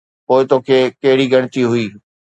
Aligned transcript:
پوءِ 0.27 0.41
توکي 0.49 0.79
ڪهڙي 1.01 1.25
ڳڻتي 1.33 1.61
هئي؟ 1.71 1.85